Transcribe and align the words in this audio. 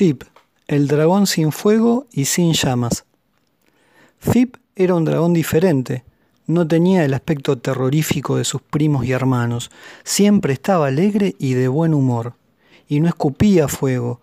Fip, 0.00 0.22
el 0.66 0.88
dragón 0.88 1.26
sin 1.26 1.52
fuego 1.52 2.06
y 2.10 2.24
sin 2.24 2.54
llamas. 2.54 3.04
Fip 4.18 4.56
era 4.74 4.94
un 4.94 5.04
dragón 5.04 5.34
diferente. 5.34 6.04
No 6.46 6.66
tenía 6.66 7.04
el 7.04 7.12
aspecto 7.12 7.58
terrorífico 7.58 8.38
de 8.38 8.44
sus 8.44 8.62
primos 8.62 9.04
y 9.04 9.12
hermanos. 9.12 9.70
Siempre 10.02 10.54
estaba 10.54 10.86
alegre 10.86 11.36
y 11.38 11.52
de 11.52 11.68
buen 11.68 11.92
humor. 11.92 12.32
Y 12.88 13.00
no 13.00 13.08
escupía 13.08 13.68
fuego. 13.68 14.22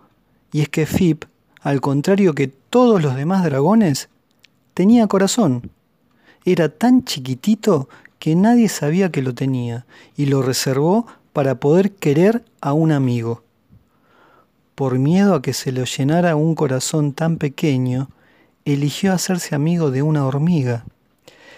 Y 0.52 0.62
es 0.62 0.70
que 0.70 0.88
Fip, 0.88 1.26
al 1.62 1.80
contrario 1.80 2.34
que 2.34 2.48
todos 2.48 3.00
los 3.00 3.16
demás 3.16 3.44
dragones, 3.44 4.10
tenía 4.74 5.06
corazón. 5.06 5.70
Era 6.44 6.70
tan 6.70 7.04
chiquitito 7.04 7.88
que 8.18 8.36
nadie 8.36 8.68
sabía 8.68 9.12
que 9.12 9.22
lo 9.22 9.36
tenía 9.36 9.86
y 10.16 10.26
lo 10.26 10.42
reservó 10.42 11.06
para 11.34 11.60
poder 11.60 11.92
querer 11.92 12.44
a 12.62 12.74
un 12.74 12.92
amigo 12.92 13.44
por 14.78 15.00
miedo 15.00 15.34
a 15.34 15.42
que 15.42 15.54
se 15.54 15.72
le 15.72 15.84
llenara 15.86 16.36
un 16.36 16.54
corazón 16.54 17.12
tan 17.12 17.38
pequeño, 17.38 18.12
eligió 18.64 19.12
hacerse 19.12 19.56
amigo 19.56 19.90
de 19.90 20.04
una 20.04 20.24
hormiga. 20.24 20.86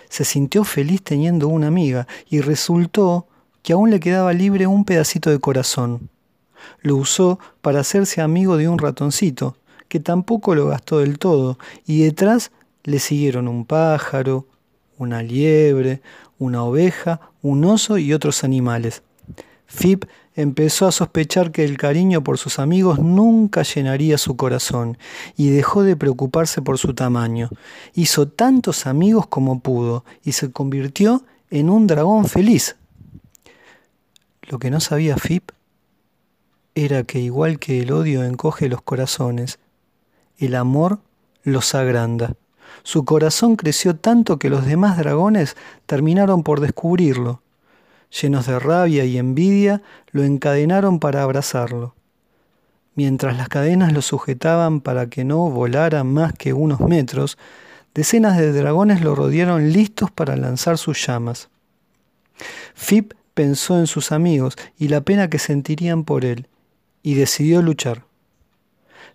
Se 0.08 0.24
sintió 0.24 0.64
feliz 0.64 1.02
teniendo 1.04 1.50
una 1.50 1.68
amiga 1.68 2.08
y 2.30 2.40
resultó 2.40 3.28
que 3.62 3.74
aún 3.74 3.90
le 3.90 4.00
quedaba 4.00 4.32
libre 4.32 4.68
un 4.68 4.86
pedacito 4.86 5.32
de 5.32 5.40
corazón. 5.40 6.10
Lo 6.82 6.96
usó 6.96 7.40
para 7.60 7.82
hacerse 7.82 8.22
amigo 8.22 8.56
de 8.56 8.70
un 8.70 8.80
ratoncito, 8.80 9.58
que 9.90 10.00
tampoco 10.00 10.56
lo 10.56 10.68
gastó 10.68 11.00
del 11.00 11.20
todo, 11.20 11.60
y 11.86 12.04
detrás 12.04 12.54
le 12.86 13.00
siguieron 13.00 13.50
un 13.50 13.66
pájaro, 13.66 14.48
una 14.98 15.24
liebre, 15.24 16.02
una 16.38 16.64
oveja, 16.64 17.20
un 17.42 17.66
oso 17.66 17.98
y 17.98 18.14
otros 18.14 18.46
animales. 18.46 19.04
Fip 19.70 20.06
empezó 20.36 20.88
a 20.88 20.92
sospechar 20.92 21.52
que 21.52 21.64
el 21.64 21.78
cariño 21.78 22.24
por 22.24 22.40
sus 22.40 22.58
amigos 22.58 22.98
nunca 22.98 23.62
llenaría 23.62 24.18
su 24.18 24.36
corazón 24.36 24.98
y 25.38 25.52
dejó 25.52 25.84
de 25.84 25.96
preocuparse 25.96 26.62
por 26.64 26.80
su 26.80 26.96
tamaño. 26.96 27.50
Hizo 27.94 28.28
tantos 28.28 28.88
amigos 28.88 29.28
como 29.28 29.60
pudo 29.60 30.04
y 30.24 30.32
se 30.32 30.52
convirtió 30.52 31.24
en 31.52 31.70
un 31.70 31.86
dragón 31.86 32.26
feliz. 32.26 32.78
Lo 34.42 34.58
que 34.58 34.72
no 34.72 34.80
sabía 34.80 35.18
Fip 35.18 35.52
era 36.74 37.04
que 37.04 37.20
igual 37.20 37.60
que 37.60 37.82
el 37.82 37.92
odio 37.92 38.24
encoge 38.24 38.70
los 38.70 38.82
corazones, 38.82 39.60
el 40.40 40.56
amor 40.56 41.00
los 41.44 41.76
agranda. 41.76 42.34
Su 42.82 43.06
corazón 43.06 43.56
creció 43.56 43.96
tanto 43.96 44.40
que 44.40 44.50
los 44.50 44.66
demás 44.66 44.98
dragones 44.98 45.56
terminaron 45.86 46.42
por 46.42 46.60
descubrirlo 46.60 47.44
llenos 48.10 48.48
de 48.48 48.60
rabia 48.60 49.06
y 49.06 49.18
envidia, 49.18 49.82
lo 50.12 50.24
encadenaron 50.24 51.00
para 51.00 51.24
abrazarlo. 51.24 51.96
Mientras 52.96 53.38
las 53.38 53.50
cadenas 53.50 53.94
lo 53.94 54.02
sujetaban 54.02 54.82
para 54.82 55.10
que 55.10 55.24
no 55.24 55.50
volara 55.50 56.04
más 56.04 56.34
que 56.34 56.54
unos 56.54 56.80
metros, 56.82 57.38
decenas 57.94 58.38
de 58.38 58.52
dragones 58.52 59.02
lo 59.02 59.16
rodearon 59.16 59.72
listos 59.72 60.12
para 60.12 60.36
lanzar 60.36 60.78
sus 60.78 61.06
llamas. 61.06 61.50
Fip 62.74 63.14
pensó 63.34 63.80
en 63.80 63.88
sus 63.88 64.12
amigos 64.12 64.58
y 64.78 64.90
la 64.90 65.02
pena 65.02 65.30
que 65.30 65.40
sentirían 65.40 66.04
por 66.04 66.26
él, 66.26 66.48
y 67.04 67.14
decidió 67.14 67.62
luchar. 67.62 68.04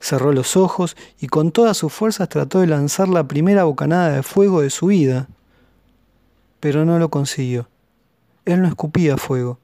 Cerró 0.00 0.32
los 0.32 0.56
ojos 0.56 0.96
y 1.20 1.26
con 1.26 1.52
todas 1.52 1.76
sus 1.76 1.92
fuerzas 1.92 2.28
trató 2.28 2.60
de 2.60 2.66
lanzar 2.66 3.08
la 3.08 3.28
primera 3.28 3.64
bocanada 3.64 4.10
de 4.16 4.22
fuego 4.22 4.62
de 4.62 4.70
su 4.70 4.86
vida, 4.86 5.28
pero 6.60 6.84
no 6.84 6.98
lo 6.98 7.10
consiguió. 7.10 7.68
Él 8.44 8.62
no 8.62 8.68
escupía 8.68 9.16
fuego, 9.16 9.58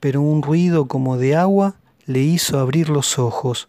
pero 0.00 0.20
un 0.20 0.42
ruido 0.42 0.86
como 0.88 1.18
de 1.18 1.36
agua 1.36 1.76
le 2.06 2.20
hizo 2.20 2.58
abrir 2.58 2.88
los 2.88 3.18
ojos. 3.18 3.68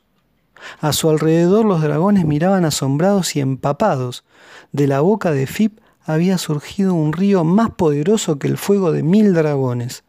A 0.80 0.94
su 0.94 1.10
alrededor 1.10 1.66
los 1.66 1.82
dragones 1.82 2.26
miraban 2.26 2.66
asombrados 2.66 3.36
y 3.36 3.42
empapados. 3.42 4.24
De 4.72 4.88
la 4.88 5.02
boca 5.02 5.32
de 5.32 5.46
Fip 5.46 5.80
había 6.06 6.38
surgido 6.38 6.94
un 6.94 7.14
río 7.14 7.44
más 7.44 7.72
poderoso 7.72 8.40
que 8.40 8.48
el 8.48 8.58
fuego 8.58 8.92
de 8.92 9.04
mil 9.04 9.34
dragones. 9.34 10.04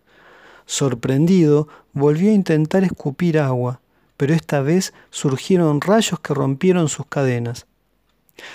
Sorprendido, 0.67 1.69
volvió 1.93 2.31
a 2.31 2.35
intentar 2.35 2.85
escupir 2.85 3.39
agua, 3.39 3.81
pero 4.17 4.35
esta 4.35 4.61
vez 4.61 4.95
surgieron 5.11 5.81
rayos 5.81 6.21
que 6.21 6.35
rompieron 6.35 6.89
sus 6.89 7.07
cadenas. 7.07 7.67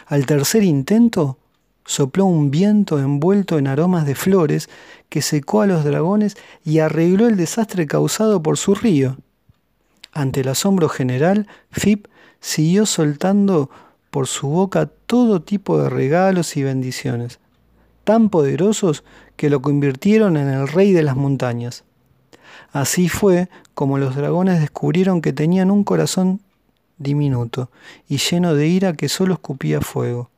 Al 0.07 0.25
tercer 0.25 0.63
intento, 0.63 1.37
sopló 1.89 2.25
un 2.25 2.51
viento 2.51 2.99
envuelto 2.99 3.57
en 3.57 3.65
aromas 3.65 4.05
de 4.05 4.13
flores 4.13 4.69
que 5.09 5.23
secó 5.23 5.63
a 5.63 5.65
los 5.65 5.83
dragones 5.83 6.37
y 6.63 6.79
arregló 6.79 7.25
el 7.25 7.35
desastre 7.35 7.87
causado 7.87 8.43
por 8.43 8.57
su 8.57 8.75
río. 8.75 9.17
Ante 10.13 10.41
el 10.41 10.49
asombro 10.49 10.87
general, 10.87 11.47
Fip 11.71 12.05
siguió 12.39 12.85
soltando 12.85 13.71
por 14.11 14.27
su 14.27 14.49
boca 14.49 14.85
todo 14.85 15.41
tipo 15.41 15.81
de 15.81 15.89
regalos 15.89 16.55
y 16.57 16.63
bendiciones, 16.63 17.39
tan 18.03 18.29
poderosos 18.29 19.03
que 19.35 19.49
lo 19.49 19.63
convirtieron 19.63 20.37
en 20.37 20.47
el 20.47 20.67
rey 20.67 20.93
de 20.93 21.01
las 21.01 21.15
montañas. 21.15 21.85
Así 22.71 23.09
fue 23.09 23.49
como 23.73 23.97
los 23.97 24.15
dragones 24.15 24.61
descubrieron 24.61 25.23
que 25.23 25.33
tenían 25.33 25.71
un 25.71 25.83
corazón 25.83 26.39
diminuto 26.99 27.71
y 28.07 28.17
lleno 28.17 28.53
de 28.53 28.67
ira 28.67 28.93
que 28.93 29.09
solo 29.09 29.33
escupía 29.33 29.81
fuego 29.81 30.29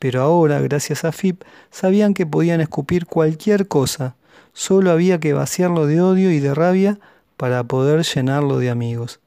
pero 0.00 0.22
ahora, 0.22 0.60
gracias 0.60 1.04
a 1.04 1.12
Fip, 1.12 1.42
sabían 1.70 2.14
que 2.14 2.26
podían 2.26 2.62
escupir 2.62 3.06
cualquier 3.06 3.68
cosa, 3.68 4.16
solo 4.54 4.90
había 4.90 5.20
que 5.20 5.34
vaciarlo 5.34 5.86
de 5.86 6.00
odio 6.00 6.32
y 6.32 6.40
de 6.40 6.54
rabia 6.54 6.98
para 7.36 7.62
poder 7.64 8.02
llenarlo 8.02 8.58
de 8.58 8.70
amigos. 8.70 9.20